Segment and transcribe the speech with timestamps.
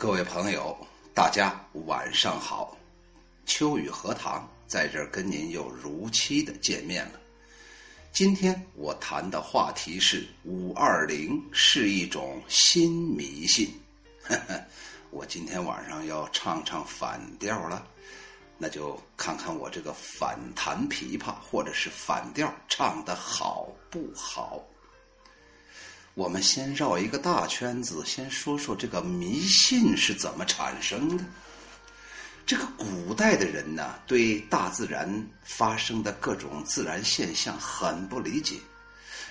[0.00, 0.74] 各位朋友，
[1.14, 1.54] 大家
[1.84, 2.74] 晚上好！
[3.44, 7.20] 秋雨荷塘在这儿跟您又如期的见面了。
[8.10, 13.70] 今天我谈的话题是五二零是一种新迷信。
[14.22, 14.58] 呵呵，
[15.10, 17.86] 我今天晚上要唱唱反调了，
[18.56, 24.64] 那就看看我这个反弹琵琶或者是反调唱的好不好。
[26.14, 31.24] 我们先绕一个大圈子，先说说这个迷信是怎么产生的。
[32.44, 35.08] 这个古代的人呢，对大自然
[35.44, 38.56] 发生的各种自然现象很不理解。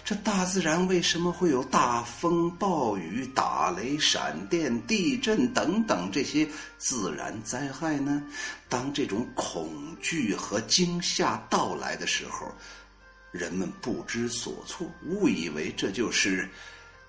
[0.06, 8.24] 这大自然为什么会有大风、暴雨、打雷、闪电、地震等等这些自然灾害呢？
[8.70, 9.70] 当这种恐
[10.02, 12.50] 惧和惊吓到来的时候，
[13.32, 16.48] 人们不知所措，误以为这就是。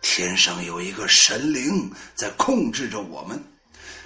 [0.02, 3.38] 天上有一个神灵在控制着我们，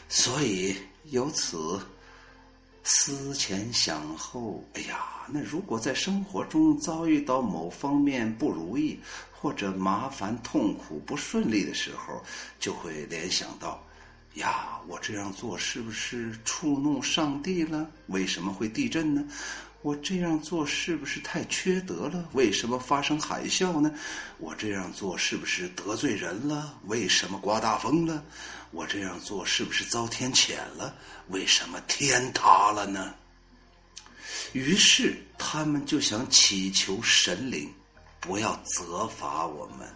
[0.08, 1.80] 所以由此
[2.82, 4.98] 思前想后，哎呀，
[5.28, 8.98] 那如果在生活中遭遇到某方面不如意
[9.30, 12.20] 或者麻烦、痛苦、不顺利的时候，
[12.58, 13.80] 就会联想到：
[14.34, 17.88] 呀，我这样做是不是触怒上帝了？
[18.08, 19.24] 为什么会地震呢？
[19.84, 22.26] 我这样做是不是太缺德了？
[22.32, 23.94] 为什么发生海啸呢？
[24.38, 26.74] 我这样做是不是得罪人了？
[26.86, 28.24] 为什么刮大风了？
[28.70, 30.96] 我这样做是不是遭天谴了？
[31.28, 33.14] 为什么天塌了呢？
[34.54, 37.70] 于是他们就想祈求神灵
[38.20, 39.86] 不要责罚我们。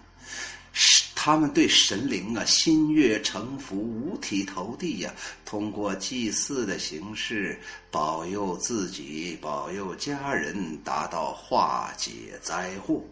[1.14, 5.12] 他们对神灵啊心悦诚服、五体投地呀，
[5.44, 7.58] 通过祭祀的形式
[7.90, 13.02] 保佑自己、保佑家人，达到化解灾祸。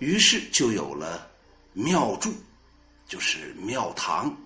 [0.00, 1.30] 于是就有了
[1.72, 2.34] 庙祝，
[3.06, 4.36] 就是庙堂。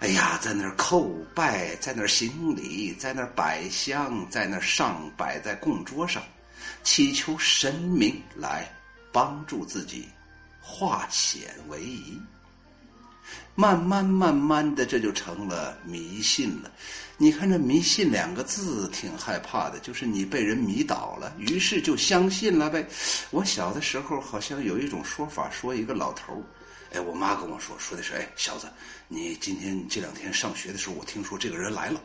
[0.00, 6.22] 哎呀，在那儿叩拜，在那儿行礼，在那儿摆香，在那儿上摆在供桌上，
[6.82, 8.70] 祈求神明来
[9.10, 10.06] 帮助自己。
[10.62, 12.18] 化险为夷，
[13.54, 16.70] 慢慢慢慢的，这就成了迷信了。
[17.18, 22.86] 你看这“迷信”两个字，挺害怕的，就是你被人迷倒了，于是就相信了呗。
[23.30, 26.42] 我小的时候好像有一种说法，说一个老头儿。
[26.92, 28.66] 哎，我妈跟我说，说的是，哎，小子，
[29.08, 31.98] 你今天这两天上学的时候，我听说这个人来了，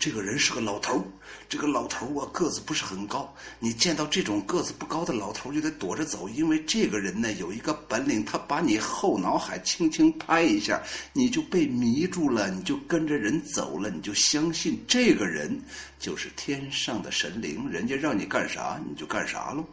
[0.00, 1.00] 这个人是个老头，
[1.48, 10.82] 这个老头啊个子不是很高，你见到这种个子不高的老头就得躲着走，因为这个人呢有一个本领，他把你后脑海轻轻拍一下，
[11.12, 15.56] 你就被迷住了，你就跟着人走了，你就相信这个人
[16.00, 19.64] 就是天上的神灵，人家让你干啥你就干啥喽。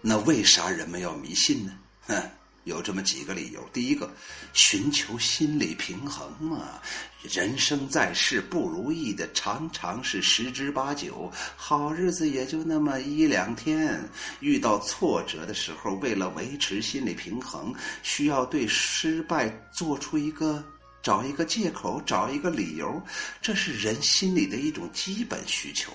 [0.00, 1.72] 那为啥人们要迷信呢？
[2.08, 2.30] 哼。
[2.66, 4.12] 有这么几个理由：第一个，
[4.52, 6.80] 寻求心理平衡嘛。
[7.22, 14.02] 人生在世，不如意的常常是十之八九，好日子也就那么一两天。
[14.40, 17.72] 遇到挫折的时候，为了维持心理平衡，
[18.02, 20.62] 需要对失败做出一个
[21.00, 23.00] 找一个借口，找一个理由。
[23.40, 25.92] 这是人心里的一种基本需求。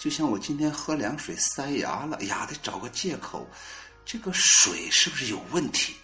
[0.00, 3.48] 就像我今天喝凉水塞牙了，哎呀，得找个借口。
[4.04, 5.94] 这个水是不是有问题？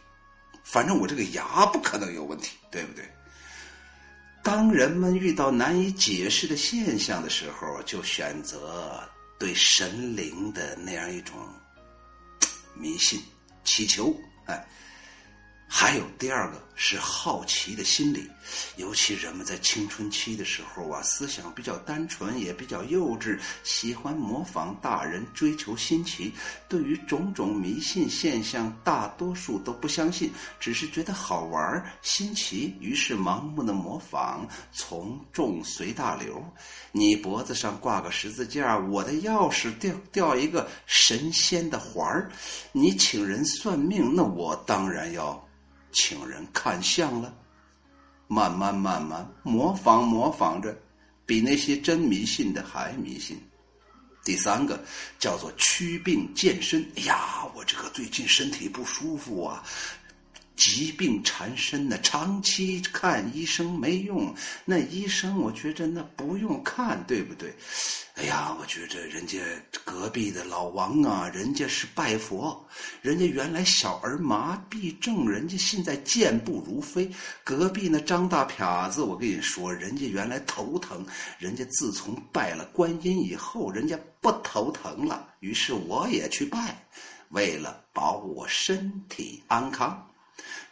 [0.65, 3.05] 反正我这个牙不可能有问题，对不对？
[4.43, 9.01] 当人们遇到难以解释的现象的时候，就选择
[9.39, 11.37] 对神灵的那样一种
[12.75, 13.23] 迷信
[13.63, 14.13] 祈求，
[14.47, 14.67] 哎。
[15.67, 18.29] 还有第二个是好奇的心理，
[18.77, 26.33] 尤其人们在青春期的时候啊，思想比较单纯，也比较幼稚，喜欢模仿大人，追求新奇。
[26.69, 36.45] 对于种种迷信现象，大多数都不相信，只是觉得好玩、新奇，于是盲目的模仿，从众随大流。
[36.91, 42.31] 你脖子上挂个十字架，我的钥匙掉掉一个神仙的环儿，
[42.73, 45.41] 你请人算命，那我当然要。
[45.95, 47.35] 请人看相了，
[48.27, 50.77] 慢慢慢慢模仿模仿着，
[51.25, 53.41] 比那些真迷信的还迷信。
[54.25, 54.83] 第三个
[55.19, 56.85] 叫做祛病健身。
[56.97, 59.63] 哎呀，我这个最近身体不舒服啊。
[60.57, 64.35] 疾病缠身呢，长期看医生没用。
[64.65, 67.55] 那医生，我觉着那不用看，对不对？
[68.15, 69.41] 哎呀，我觉着人家
[69.85, 72.65] 隔壁的老王啊，人家是拜佛，
[73.03, 77.11] 人家原来小儿麻痹症，人家现在健步如飞。
[77.43, 81.05] 隔壁那张大撇子，我跟你说，人家原来头疼，
[81.41, 85.29] 人家自从拜了观音以后，人家不头疼了。
[85.41, 86.87] 于是我也去拜，
[87.31, 90.09] 为了保我身体安康。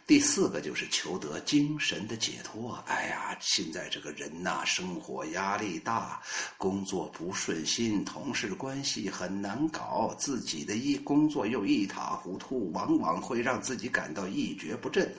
[0.05, 2.77] 第四个就是求得精神的解脱。
[2.87, 6.21] 哎呀，现在这个人呐，生活压力大，
[6.57, 15.09] 工作不顺心，同事关系很难搞，自己的一工作又一塌糊涂，往往会让自己感到一蹶不振，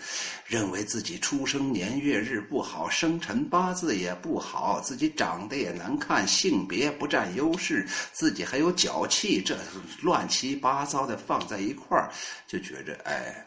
[0.46, 9.58] 认为自己出生年月日不好，生辰八字也不好，自己长得也难看，性别不占优势，自己还有脚气，这
[10.02, 12.12] 乱七八糟的放在一块儿，
[12.46, 13.46] 就觉着哎。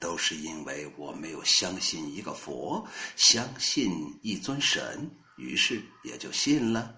[0.00, 3.92] 都是因为我没有相信一个佛，相信
[4.22, 6.96] 一尊神，于是也就信了。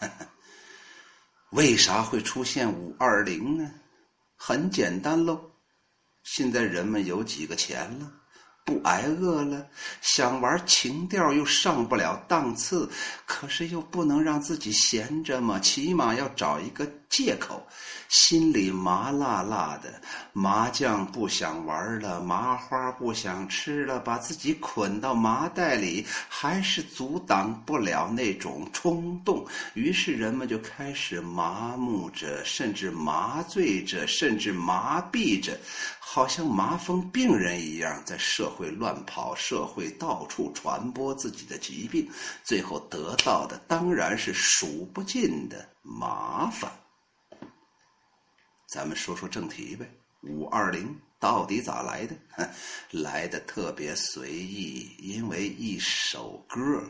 [1.50, 3.70] 为啥会出现五二零呢？
[4.36, 5.50] 很简单喽，
[6.22, 8.12] 现在人们有几个钱了，
[8.66, 9.64] 不挨饿了，
[10.02, 12.90] 想玩情调又上不了档次，
[13.24, 17.64] 可是又不能让自己闲着嘛，起码要找一个借口。
[18.08, 20.00] 心里麻辣辣的，
[20.32, 29.44] 麻将不想玩了，麻花不想吃了，把自己捆到麻袋里，还是阻挡不了那种冲动。
[29.74, 35.58] 于是人们就开始麻木着，甚至麻醉着，甚至麻痹着，
[36.08, 42.08] 好像麻风病人一样，在社会乱跑，社会到处传播自己的疾病，
[42.44, 46.70] 最后得到的当然是数不尽的麻烦。
[48.68, 49.84] 咱们说说正题呗，
[50.22, 52.16] 五二零到底咋来的？
[52.92, 56.82] 来的特别随意，因为一首歌，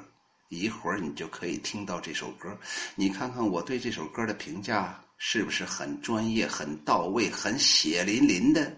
[0.50, 2.56] 一会儿你就可以听到这首歌。
[2.94, 8.70] 你看看我对这首歌的评价是不是很专业、很到位、很血淋淋的？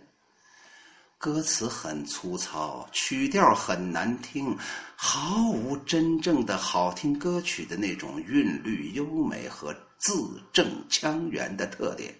[1.18, 4.56] 歌词很粗糙，曲调很难听，
[4.94, 12.14] 毫无真正的好听歌曲的那种韵律优美和字正腔圆的特点。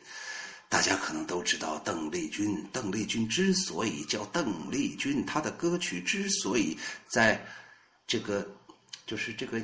[0.69, 2.61] 大家可能都知道邓丽君。
[2.73, 7.41] 邓丽君之所以叫邓丽君，她的歌曲之所以在
[8.05, 8.45] 这个
[9.07, 9.63] 就是这个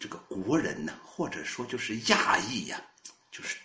[0.00, 2.82] 这个国人呢，或者说就是亚裔呀，
[3.30, 3.58] 就是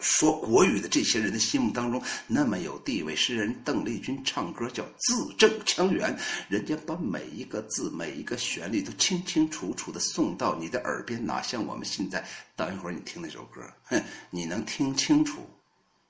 [0.00, 3.16] 说国语的这些人的心目当中那么有地位。
[3.16, 6.16] 诗人邓丽君唱歌叫字正腔圆，
[6.48, 12.24] 人家把每一个字、每一个旋律都清清楚楚的送到你的耳边，哪像我们现在？
[12.54, 15.48] 等一会儿你听那首歌，哼，你能听清楚，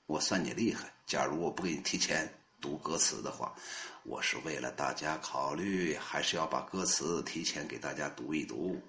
[0.05, 0.91] 我算你厉害。
[1.05, 3.53] 假如我不给你提前读歌词的话，
[4.03, 8.81] 我是为了大家考虑，还是要把歌词提前给大家读一读。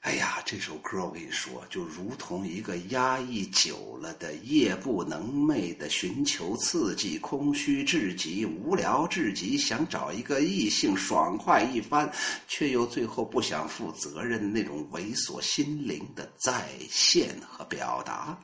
[0.00, 12.10] 哎呀，这首歌我跟你说，就如同一个压抑久了的、夜不能寐的、寻求刺激、空虚至极、无聊至极，想找一个异性爽快一番，
[12.48, 18.38] 却又最后不想负责任的那种猥琐心灵的再现和表达。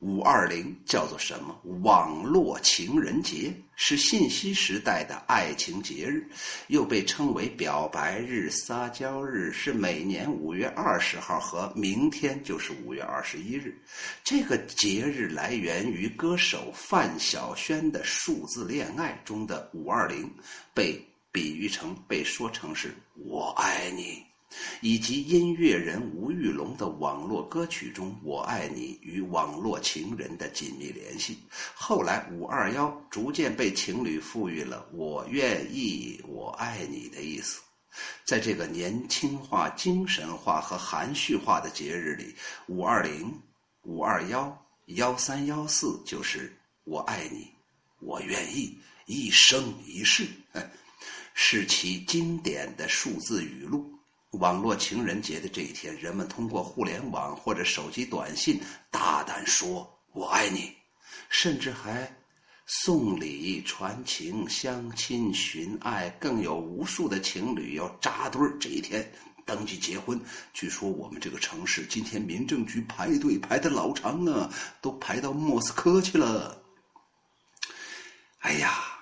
[0.00, 1.58] 五二零叫做什么？
[1.82, 6.28] 网络情人节是信息时代的爱情节日，
[6.68, 13.74] 又被称为表白日、撒娇日，是每年五月二十号和明天就是五月二十一日。
[14.22, 20.30] 这个节日来源于歌手范晓萱的数字恋爱中的五二零，
[20.74, 24.25] 被比喻成、被说成是我爱你。
[24.80, 31.38] 以及音乐人吴玉龙的网络歌曲中“我爱你”与网络情人的紧密联系。
[31.74, 37.60] 后来，五二幺逐渐被情侣赋予了“我愿意”“我爱你”的意思。
[38.24, 42.34] 在这个年轻化、精神化和含蓄化的节日里，
[42.66, 43.32] 五二零、
[43.82, 47.50] 五二幺、幺三幺四就是“我爱你
[48.00, 50.26] ”“我愿意”，一生一世，
[51.32, 53.95] 是其经典的数字语录。
[54.38, 60.72] 网络情人节的这一天，人们通过互联网或者手机短信大胆说“我爱你”，
[61.28, 62.10] 甚至还
[62.66, 69.10] 送礼、传情、相亲、寻爱，更有无数的情侣要扎堆儿这一天
[69.44, 70.20] 登记结婚。
[70.52, 74.50] 据说我们这个城市今天民政局排队排的老长啊，
[74.80, 76.60] 都排到莫斯科去了。
[78.40, 78.95] 哎呀！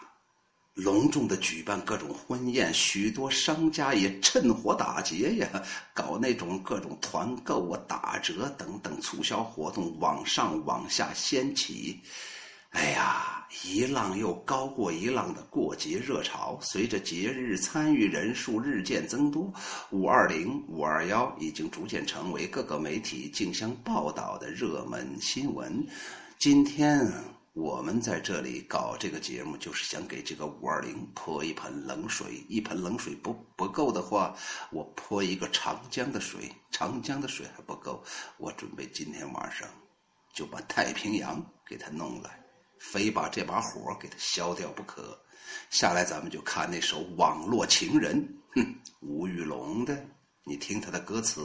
[0.74, 5.48] 隆重的举办各种婚宴，许多商家也趁火打劫呀，
[5.94, 12.00] 搞那种各种团购啊、打折等等促销活动，往上往下掀起。
[12.70, 19.54] 哎呀，一浪又高过一浪的过节热潮，随着节日参与人数日渐增多，
[19.90, 25.86] 五二零、五二幺已经逐渐成为各个媒体竞相报道的热门新闻。
[26.40, 27.08] 今天。
[27.54, 32.44] 我们在这里搞这个节目，就是想给这个五二零泼一盆冷水。
[32.48, 34.36] 一盆冷水不不够的话，
[34.72, 36.50] 我泼一个长江的水。
[36.72, 38.02] 长江的水还不够，
[38.38, 39.68] 我准备今天晚上
[40.32, 42.44] 就把太平洋给它弄来，
[42.80, 45.16] 非把这把火给它消掉不可。
[45.70, 48.20] 下来，咱们就看那首《网络情人》，
[48.60, 50.04] 哼，吴玉龙的。
[50.42, 51.40] 你听他的歌词：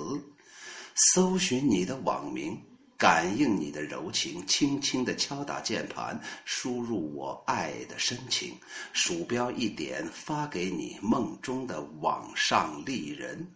[1.14, 2.60] 搜寻你的网名，
[3.00, 8.54] 感应你的柔情，轻轻地敲打键盘，输入我爱的深情，
[8.92, 13.56] 鼠标一点，发给你梦中的网上丽人。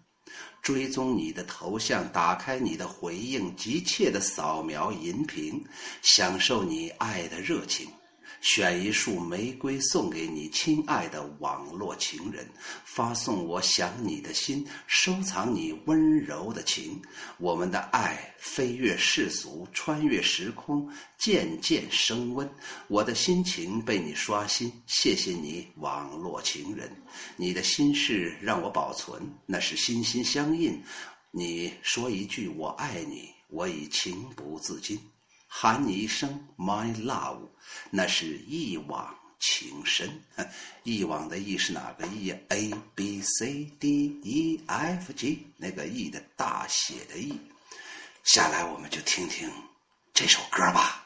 [0.62, 5.62] 追踪你的头像，打开你的回应，急切的扫描荧屏，
[6.02, 7.90] 享受你爱的热情。
[8.44, 12.46] 选一束玫瑰送给你，亲爱的网络情人，
[12.84, 17.02] 发送我想你的心，收藏你温柔的情。
[17.38, 20.86] 我们的爱飞越世俗，穿越时空，
[21.18, 22.48] 渐渐升温。
[22.90, 26.92] 我的心情被你刷新，谢谢你，网络情人。
[27.38, 30.84] 你的心事让我保存，那是心心相印。
[31.32, 35.00] 你说一句我爱你，我已情不自禁。
[35.56, 37.48] 喊你一声 my love，
[37.92, 40.10] 那是一往情深。
[40.82, 47.40] 一往的一是哪个意？A B C D E F G 那个 E 的大写的 E。
[48.24, 49.48] 下来我们就听听
[50.12, 51.03] 这首歌吧。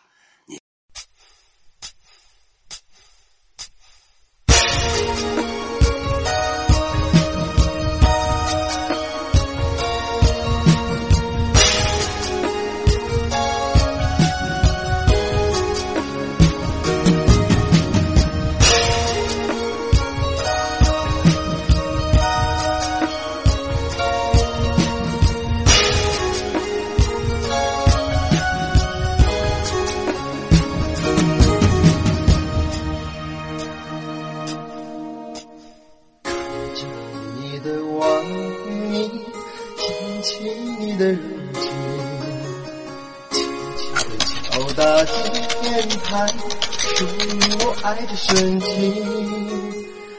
[46.18, 46.28] 键盘，
[46.72, 47.12] 输入
[47.60, 49.06] 我爱的深情。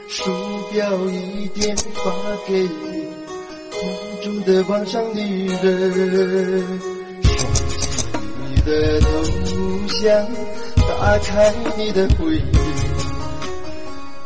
[0.07, 0.31] 鼠
[0.71, 2.11] 标一点发
[2.47, 2.67] 给你
[3.81, 3.83] 梦
[4.23, 6.79] 中的网上女人，
[7.23, 7.75] 双击
[8.47, 9.07] 你的头
[9.89, 10.07] 像，
[10.87, 12.39] 打开你的回忆，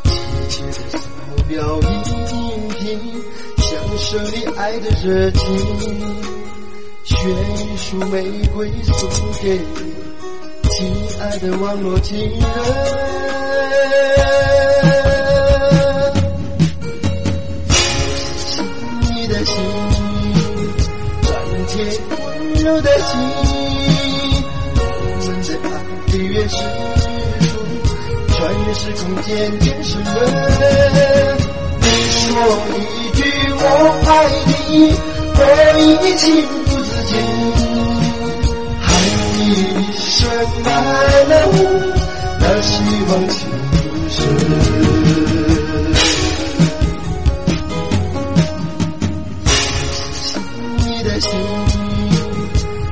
[0.04, 0.10] 急
[0.48, 0.98] 切的扫
[1.48, 1.88] 描音
[2.78, 2.82] 频，
[3.58, 5.42] 享受你爱的热情。
[7.04, 9.10] 选一束玫瑰送
[9.42, 9.93] 给你
[11.24, 12.28] 爱的网络情人，
[18.36, 18.60] 细
[19.08, 19.54] 腻的心，
[21.22, 21.32] 粘
[21.66, 21.72] 贴
[22.10, 22.18] 温
[22.62, 23.08] 柔的心，
[24.76, 24.80] 我
[25.26, 25.66] 们的爱
[26.08, 27.08] 飞越时空，
[28.28, 30.08] 穿越时空，渐渐升温。
[31.80, 31.84] 你
[32.20, 32.22] 说
[32.76, 32.78] 一
[33.16, 33.18] 句
[33.56, 33.62] 我
[34.04, 34.08] 爱
[34.68, 34.92] 你，
[35.36, 35.40] 我
[35.80, 35.82] 已
[40.52, 40.62] 经。
[40.64, 40.68] 满
[41.28, 41.32] 了
[42.40, 42.72] 那希
[43.08, 43.34] 望情
[44.08, 44.16] 深，
[50.78, 51.30] 你的心，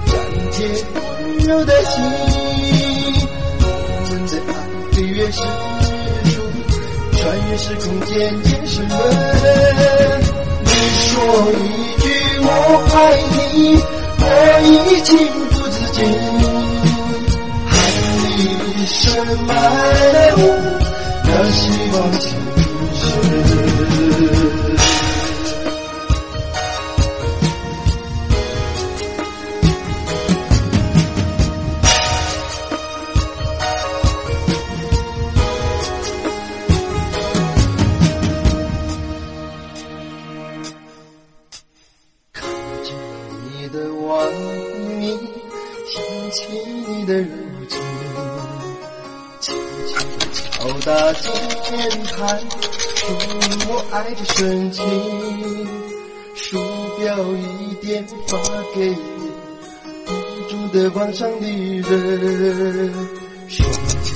[0.07, 0.13] 粘
[0.53, 0.57] 贴
[0.95, 1.01] 温
[1.47, 1.91] 柔的心，
[3.61, 3.65] 我
[4.09, 4.55] 们的爱
[4.93, 5.45] 飞越时空，
[7.19, 8.11] 穿越时空，渐
[8.43, 8.91] 渐升温。
[10.65, 11.11] 你说
[11.53, 11.55] 一
[12.01, 12.05] 句
[12.41, 12.49] 我
[12.95, 12.97] 爱
[13.31, 13.77] 你，
[14.19, 14.25] 我
[14.65, 14.71] 已
[15.03, 15.11] 经
[15.51, 16.01] 不自禁。
[19.13, 20.37] 深埋了
[21.23, 21.61] 的希
[21.93, 22.25] 望，情
[22.95, 23.01] 深。
[24.33, 24.42] 看
[60.73, 62.93] 的网上女人，
[63.47, 64.13] 双击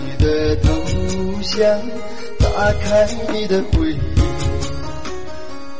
[0.00, 0.72] 你的头
[1.42, 1.60] 像，
[2.38, 3.98] 打开你的回忆，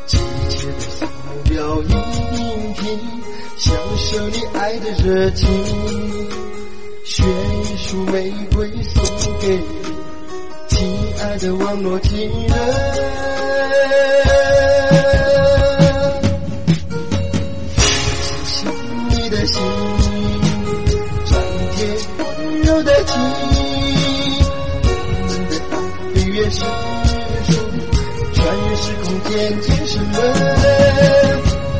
[0.06, 0.18] 急
[0.50, 1.06] 切的扫
[1.48, 1.96] 描音
[2.74, 3.00] 频，
[3.56, 5.48] 享受你爱的热情。
[7.02, 9.02] 选一束玫瑰送
[9.40, 9.64] 给你
[10.68, 10.86] 亲
[11.22, 13.39] 爱的网络情人，
[29.30, 30.04] 眼睛是么？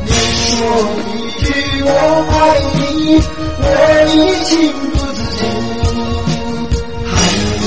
[0.04, 0.56] 你说
[1.06, 1.10] 一
[1.42, 1.46] 句
[1.84, 1.88] “我
[2.30, 2.32] 爱
[2.74, 2.78] 你”，
[3.60, 3.64] 我
[4.06, 4.14] 已
[4.44, 4.50] 情
[4.90, 5.38] 不自禁
[7.06, 7.10] 喊
[7.60, 7.64] 一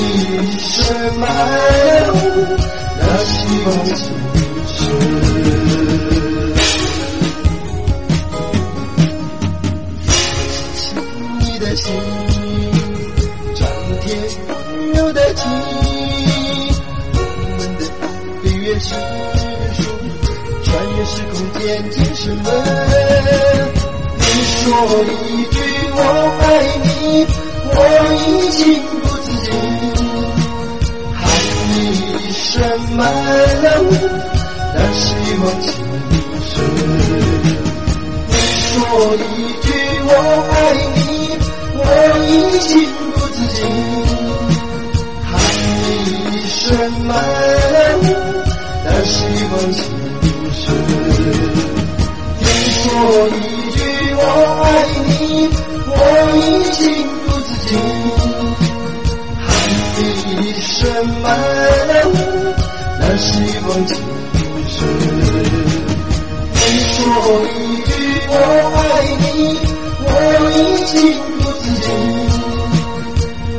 [0.58, 0.74] 声
[1.20, 1.22] “my
[2.98, 3.32] 的希
[3.66, 3.92] 望是
[4.48, 4.78] 让时
[10.94, 11.28] 光停。
[11.40, 11.84] 你的心，
[13.54, 13.60] 粘
[14.00, 14.04] 贴
[14.48, 14.52] 温
[14.94, 15.42] 柔的情，
[17.12, 17.18] 我
[17.58, 17.80] 们的
[18.42, 18.88] 岁月情。
[21.04, 22.46] 数，穿越时空，渐渐升温。
[24.16, 24.62] 你说
[25.04, 25.56] 一句
[25.92, 25.98] 我
[26.40, 26.42] 爱
[26.84, 26.86] 你，
[27.70, 27.76] 我
[28.14, 28.62] 已经
[29.02, 29.46] 不自禁，
[31.14, 31.22] 喊
[31.68, 31.72] 你
[32.18, 32.52] 一声
[32.96, 33.02] my
[33.62, 33.94] love，
[34.74, 35.64] 那是一往情
[36.42, 36.52] 深。
[38.28, 38.72] 你说
[39.16, 39.18] 一
[39.62, 39.66] 句
[40.06, 40.10] 我
[40.50, 40.54] 爱
[40.94, 40.98] 你，
[41.76, 41.80] 我
[42.28, 42.30] 已
[42.60, 42.72] 经
[43.12, 43.58] 不自禁，
[45.24, 45.32] 喊
[45.82, 45.86] 你
[46.30, 46.62] 一声
[47.06, 47.12] my
[47.74, 48.08] love，
[48.84, 49.54] 那是一往
[50.64, 50.68] 是。
[52.40, 52.42] 你
[52.80, 52.84] 说
[53.28, 53.30] 一
[53.72, 53.78] 句
[54.16, 54.20] 我
[54.62, 54.66] 爱
[55.06, 55.12] 你，
[55.86, 55.92] 我
[56.36, 56.40] 已
[56.72, 56.80] 经
[57.24, 57.70] 不自禁，
[59.40, 59.46] 喊
[59.96, 60.00] 你
[60.40, 60.72] 一声
[61.22, 61.26] my
[61.90, 62.18] love，
[63.00, 63.92] 那是一往情
[64.68, 64.76] 深。
[66.54, 66.96] 你说
[67.44, 67.54] 一
[67.84, 67.90] 句
[68.28, 68.32] 我
[68.74, 68.78] 爱
[69.20, 69.24] 你，
[70.00, 70.08] 我
[70.50, 70.56] 已
[70.86, 70.92] 经
[71.38, 71.86] 不自禁，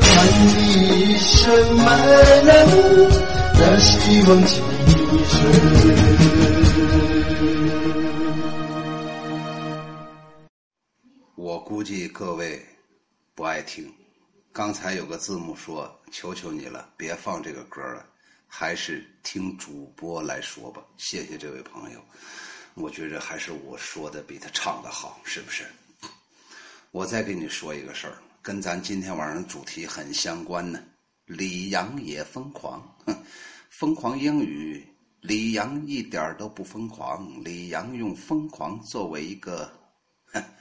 [0.01, 0.05] 喊
[0.41, 0.49] 你
[0.89, 1.43] 一声
[1.77, 1.87] my
[2.47, 2.73] love，
[3.53, 4.53] 那是一往情
[4.87, 5.04] 深。
[11.35, 12.63] 我估计各位
[13.33, 13.91] 不爱听。
[14.51, 18.05] 刚才有个字幕说：“求求你了，别放这个歌了，
[18.47, 21.99] 还是听主播来说吧。”谢谢这位朋友，
[22.73, 25.65] 我觉着还是我说的比他唱的好，是不是？
[26.91, 30.81] 我再给你说一个事儿，跟咱今天晚上主题很相关呢。
[31.25, 33.13] 李阳也疯狂，哼，
[33.69, 34.87] 疯狂英语，
[35.27, 37.43] 李阳一点都不疯狂。
[37.43, 39.71] 李阳用疯狂作为一个，
[40.25, 40.43] 哼。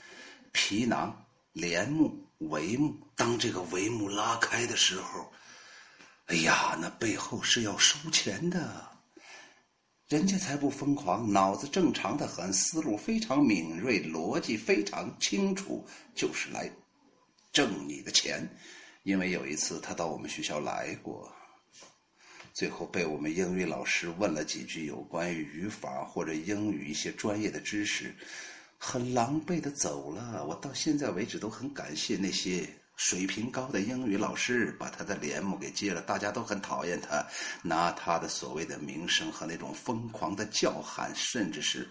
[0.56, 5.32] 皮囊、帘幕、帷幕，当这个帷幕拉开的时候，
[6.26, 8.88] 哎呀，那背后是要收钱的。
[10.06, 16.70] 人家才不疯狂，脑子正常的很，思路非常敏锐，逻辑非常清楚，就是来
[17.52, 18.48] 挣你的钱。
[19.02, 21.34] 因为有一次他到我们学校来过，
[22.54, 28.14] 最后被我们英语老师问了几句有关于语法或者英语一些专业的知识。
[28.78, 30.44] 很狼狈的走了。
[30.46, 36.00] 我到现在为止都很感谢那些水平高的英语老师，把他的帘幕给揭了。
[36.02, 37.26] 大家都很讨厌他，
[37.62, 41.88] 拿他的所谓的名声和那种疯狂的叫喊，甚至是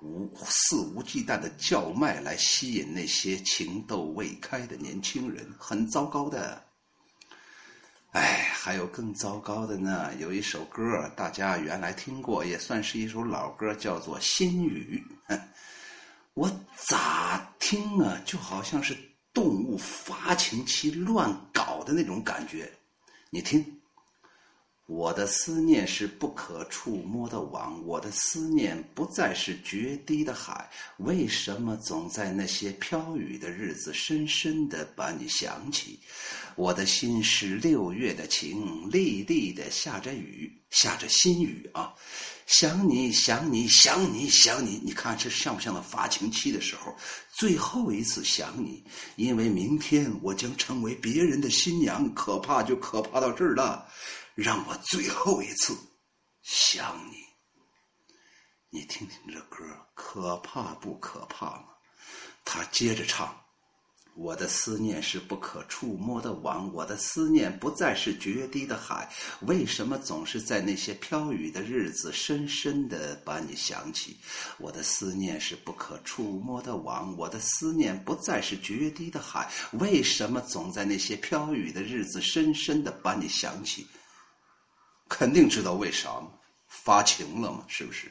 [0.00, 6.62] 无肆无忌惮的叫卖来吸引那些情窦未开的年轻人，很糟糕的。
[8.14, 10.14] 哎，还有更糟糕的呢。
[10.20, 15.02] 有一首歌，大家原来听过，也算是一首老歌，叫做《心语》。
[16.34, 18.96] 我咋听啊，就好像是
[19.32, 22.72] 动物发情期乱搞的那种感觉。
[23.30, 23.80] 你听，
[24.86, 30.70] 我的思念是不可触摸的网，我的思念不再是决堤的海。
[30.98, 35.98] 为什么总在那些飘雨的日子，深深的把你想起？
[36.54, 41.94] 我的心是六月的晴，沥沥的下着雨，下着新雨啊。
[42.46, 46.94] 想你想你想你想你，你看这像不像那发情期的时候？
[47.32, 48.84] 最后一次想你，
[49.16, 52.12] 因为明天我将成为别人的新娘。
[52.12, 53.88] 可怕就可怕到这儿了，
[54.34, 55.76] 让我最后一次
[56.42, 57.16] 想你。
[58.70, 61.66] 你听听这歌，可怕不可怕吗？
[62.44, 63.40] 他接着唱。
[64.16, 69.08] 我的思念是不可触摸的网，我的思念不再是决堤的海。
[69.40, 74.16] 为什么总是在那些飘雨的日子，深深的把你想起？
[74.58, 79.50] 我的思念是不可触摸的网，我的思念不再是决堤的海。
[79.80, 83.84] 为什么总在那些飘雨的日子，深深的把你想起？
[85.08, 86.28] 肯定知道为啥吗？
[86.66, 87.64] 发情了吗？
[87.68, 88.10] 是不是？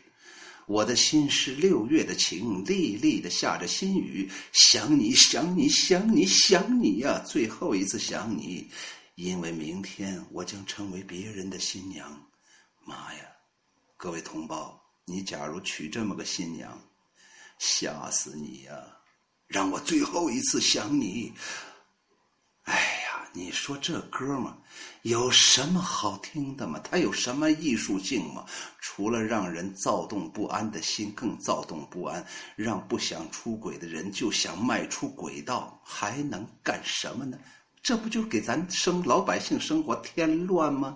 [0.65, 8.69] 我的心是六月的晴，沥沥的下着新雨，想你想你想你想你呀，最后一次想你，
[9.15, 12.17] 因为明天我将成为别人的新娘。
[12.85, 13.25] 妈呀，
[13.97, 16.81] 各位同胞，你假如娶这么个新娘，
[17.59, 18.73] 吓死你呀！
[19.47, 21.33] 让我最后一次想你。
[23.35, 24.55] 你说这歌嘛，
[25.01, 26.79] 有什么好听的吗？
[26.83, 28.45] 它有什么艺术性吗？
[28.79, 32.23] 除了让人躁动不安的心更躁动不安，
[32.55, 37.37] 让不想出轨的人就想迈出轨道，还能干什么呢？
[37.81, 40.95] 这不就给咱生老百姓生活添乱吗？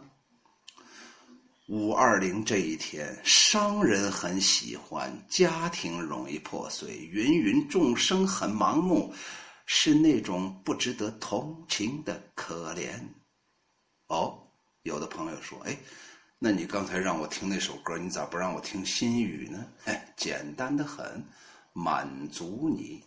[1.66, 9.14] 五二零这一天，商人很喜欢，家庭容易破碎，芸芸众生很盲目。
[9.68, 13.00] 是那种不值得同情的可怜
[14.08, 14.40] 哦，
[14.82, 15.78] 有的朋友说，哎，
[16.40, 19.64] 那你刚才让我听那首歌，你咋不让我听心雨呢？
[19.86, 20.04] 哎。
[20.18, 21.24] 简单的很，
[21.74, 23.04] 满足你。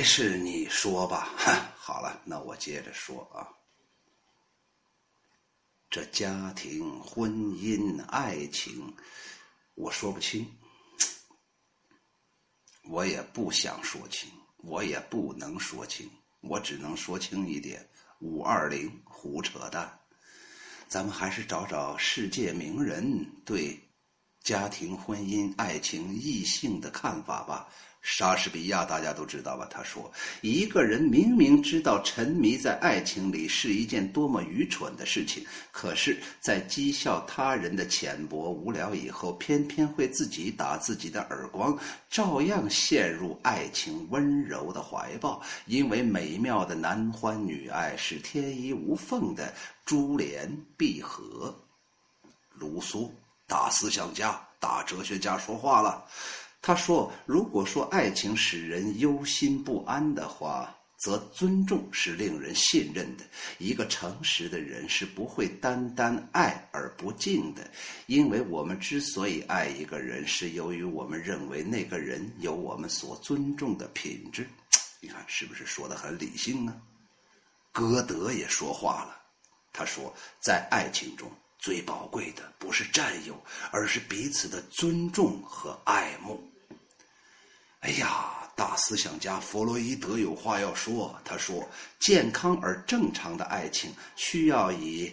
[0.00, 1.28] 还是你说吧。
[1.76, 3.44] 好了，那我接着说啊。
[5.90, 8.96] 这家庭、婚姻、爱情，
[9.74, 10.50] 我说不清，
[12.88, 16.10] 我也不想说清，我也不能说清，
[16.40, 17.86] 我只能说清一点：
[18.20, 20.00] 五二零胡扯淡。
[20.88, 23.78] 咱们还是找找世界名人对
[24.42, 27.68] 家庭、婚姻、爱情、异性的看法吧。
[28.02, 29.68] 莎士比亚大家都知道吧？
[29.70, 30.10] 他说
[30.40, 45.42] ：“一个人明明知道沉迷在爱情里是一件多么愚蠢的事情，可是，在讥笑他人的浅薄无聊以后，偏偏会自己打自己的耳光，照样陷入爱情温柔的怀抱。
[45.66, 49.52] 因为美妙的男欢女爱是天衣无缝的
[49.84, 51.54] 珠联璧合。”
[52.56, 53.10] 卢梭，
[53.46, 56.04] 大思想家、大哲学家说话了。
[56.62, 63.24] 他说：“如果说爱情使人忧心不安的话，则尊重是令人信任的。
[63.58, 67.66] 一个诚实的人是不会单单爱而不敬的，
[68.06, 74.46] 因为我们之所以爱一个人，是由于我们认为那个人有我们所尊重的品质。
[75.00, 76.78] 你看，是不是说的很理性呢？”
[77.72, 79.16] 歌德也说话了，
[79.72, 81.30] 他说：“在爱情中。”
[81.62, 83.38] 最宝贵的不是占有，
[83.70, 86.49] 而是彼此的尊重和爱慕。
[87.80, 91.18] 哎呀，大思想家弗洛伊德有话要说。
[91.24, 91.66] 他说
[91.98, 95.10] ：“健康而正常的爱情需要以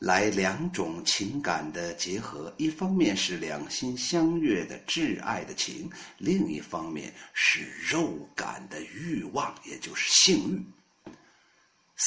[0.00, 5.88] 来两种情感的结合，一方面是两心相悦的挚爱的情，
[6.18, 11.12] 另一方面是肉感的欲望，也就是性欲。”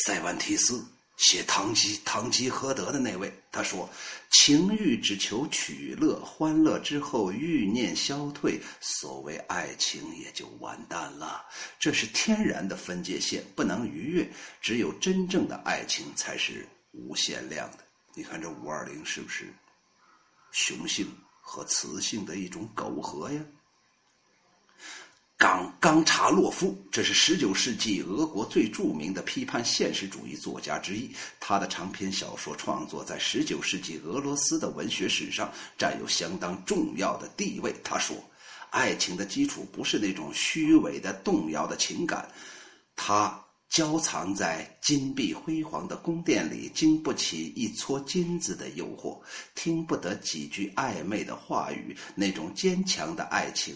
[0.05, 0.85] 塞万提斯。
[1.17, 3.89] 写《堂吉堂吉诃德》的那位，他说
[4.31, 11.45] ：“情欲只求取乐，欢乐之后欲念消退，所谓爱情也就完蛋了。
[11.79, 14.29] 这是天然的分界线，不能逾越。
[14.61, 17.77] 只有真正的爱情才是无限量的。
[18.13, 19.53] 你看这五二零是不是
[20.51, 21.07] 雄性
[21.41, 23.41] 和雌性的一种苟合呀？”
[25.37, 31.13] 冈冈察洛夫，这是十九世纪俄国最著名的批判现实主义作家之一。
[31.41, 37.75] 他的长篇小说创作在十九世纪俄罗斯的文学史上占有相当重要的地位。
[37.83, 38.15] 他说
[38.71, 42.25] ：“爱情的基础不是那种虚伪的、动摇的情感，
[42.95, 43.37] 它
[43.69, 49.21] 交藏在金碧辉煌的宫殿里，经不起一撮金子的诱惑，
[49.53, 51.93] 听不得几句暧昧的话语。
[52.15, 53.75] 那种坚强的爱情。”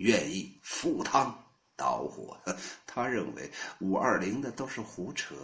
[0.00, 1.34] 愿意赴汤
[1.76, 2.38] 蹈火，
[2.86, 5.34] 他认为五二零的都是胡扯，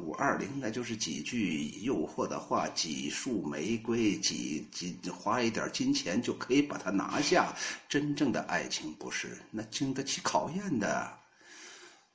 [0.00, 7.52] 五二零那就是几句诱惑的话，几束玫瑰，几几花一点金钱就可以把它拿下。
[7.88, 11.12] 真正的爱情不是那经得起考验的。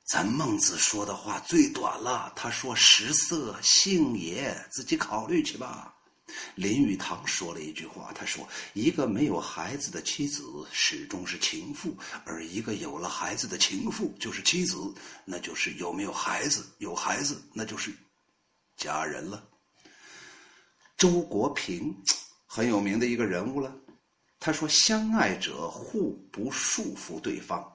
[0.08, 5.94] 咱孟子说的话最短了，他说：“食色，性也。”自己考虑去吧。
[6.56, 14.78] 林语堂说了一句话，他说：“一个没有孩子的妻子始终是情妇，而一个有了孩子的情妇就是妻子，
[15.26, 16.66] 那就是有没有孩子？
[16.80, 17.94] 有孩子那就是
[18.78, 19.48] 家人了。”
[20.98, 21.96] 周国平
[22.46, 23.74] 很有名的一个人物了，
[24.40, 27.66] 他说：“相爱者互不束缚对方，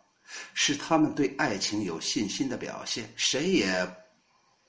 [0.52, 3.96] 是他们对爱情有信心的表现，谁也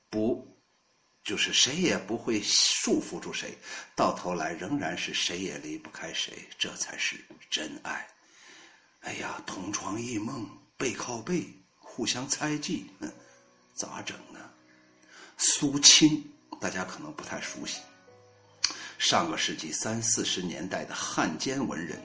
[0.10, 0.50] 不。”
[1.26, 3.58] 就是谁也不会束缚住谁，
[3.96, 7.18] 到头来仍然是谁也离不开谁，这才是
[7.50, 8.08] 真爱。
[9.02, 11.48] 哎呀，同床异梦，背靠背，
[11.80, 13.12] 互相猜忌，嗯，
[13.74, 14.40] 咋整呢？
[15.38, 17.82] 苏青，大家可能不太熟悉，
[19.00, 22.00] 上个世纪三四十年代的汉奸文人。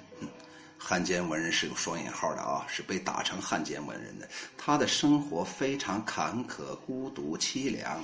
[0.82, 4.26] 汉奸文人是有双引号的啊，是被打成汉奸文人的。
[4.56, 8.02] 他的生活非常坎坷、孤独、凄凉，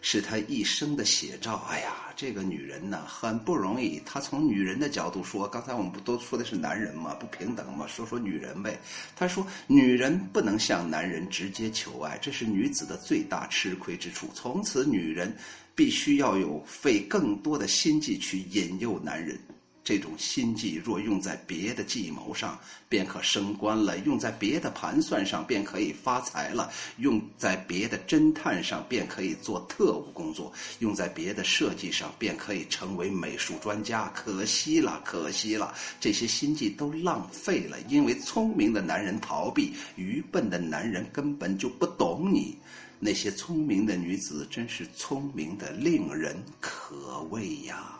[0.00, 1.62] 是他一生的写照。
[1.70, 4.00] 哎呀，这个女人呢，很不容易。
[4.06, 7.14] 她从女人的角度说，刚才我们不都说的是男人吗？
[7.14, 7.86] 不平等吗？
[7.86, 8.80] 说说女人呗。
[9.14, 14.30] 他说，女人不能向男人直接求爱，这是女子的最大吃亏之处。
[14.34, 15.36] 从此，女人
[15.74, 19.38] 必须要有费更多的心计去引诱男人。
[19.84, 34.10] 这种心计若用在别的计谋上，便可升官了；用在别的盘算上，便可以发财了；用在别的侦探上，便可以做特务工作；用在别的设计上，便可以成为美术专家。
[34.14, 42.56] 可惜了，可惜了，这些心计都浪费了，因为聪明的男人逃避，愚笨的男人根本就不懂你。
[42.98, 47.98] 那些聪明的女子真是聪明的令人可畏呀！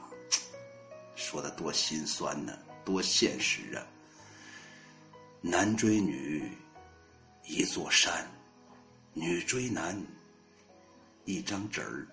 [1.16, 3.86] 说的多心酸呢，多现实啊！
[5.40, 6.50] 男追女，
[7.44, 8.24] 一座山；
[9.12, 10.00] 女追男，
[11.24, 12.06] 一张纸儿。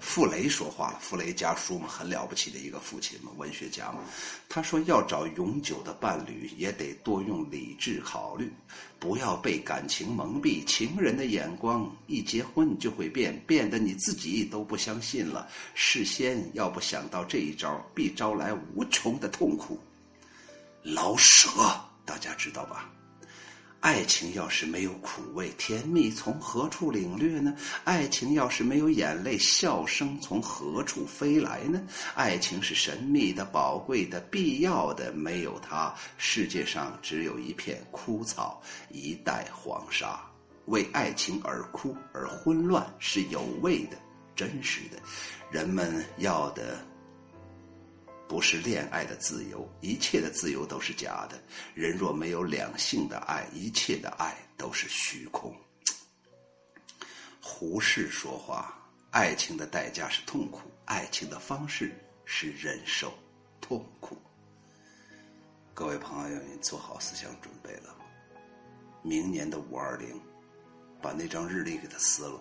[0.00, 4.00] 傅雷说话了，傅雷家书嘛，很了不起的一个父亲嘛，文学家嘛。
[4.48, 8.52] 他说要找永久的伴侣，也得多用理智考虑，
[8.98, 10.64] 不要被感情蒙蔽。
[10.64, 15.48] 情人的眼光一结婚就会变，变得你自己都不相信了。
[15.74, 19.78] 事先要不想到这一招，必招来无穷的痛苦。
[20.82, 21.50] 老舍，
[22.04, 22.90] 大家知道吧？
[23.80, 27.54] 爱情要是没有苦味，甜蜜从何处领略呢？
[27.84, 31.80] 爱情要是没有眼泪，笑声从何处飞来呢？
[32.14, 40.20] 爱情是神秘的、宝贵的、必要的，没有它，世界上只有一片枯草，一袋黄沙。
[40.66, 43.96] 为爱情而哭而混乱是有味的、
[44.36, 44.98] 真实的，
[45.50, 46.78] 人们要的。
[48.30, 51.36] 不是恋爱的自由，一切的自由都是假的。
[51.74, 55.52] 人若没有两性的爱，一切的爱都是虚空。
[57.42, 58.72] 胡适说话：
[59.10, 61.92] 爱情的代价是痛苦，爱情的方式
[62.24, 63.12] 是忍受
[63.60, 64.16] 痛苦。
[65.74, 68.04] 各位朋友，你做好思想准备了吗？
[69.02, 70.08] 明年的五二零，
[71.02, 72.40] 把那张日历给它撕了，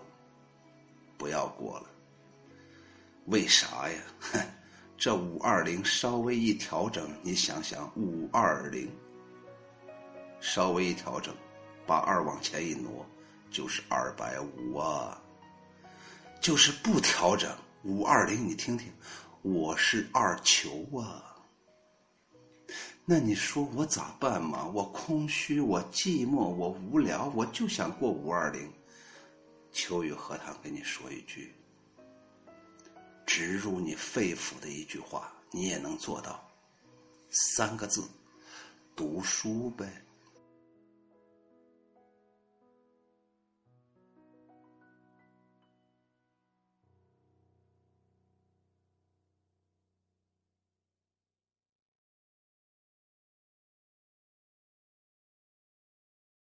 [1.17, 1.89] 不要过了。
[3.25, 3.97] 为啥呀？
[4.19, 4.39] 哼。
[4.99, 8.91] 这五二零稍微一调整，你想想，五二零
[10.41, 11.33] 稍微一调整，
[11.87, 13.05] 把二往前一挪，
[13.49, 15.17] 就是二百五啊。
[16.41, 17.49] 就是不调整，
[17.83, 18.91] 五二零，你听听，
[19.41, 21.23] 我是二球啊。
[23.05, 24.65] 那你说我咋办嘛？
[24.73, 28.69] 我空虚，我寂寞，我无聊，我就想过五二零。
[29.71, 31.55] 秋雨荷塘跟你说一句。
[33.29, 36.43] 植入你肺腑的一句话，你也能做到。
[37.29, 38.03] 三个字：
[38.95, 40.03] 读书呗。